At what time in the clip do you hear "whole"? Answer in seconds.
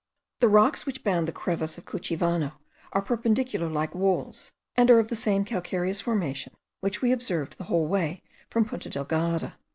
7.65-7.85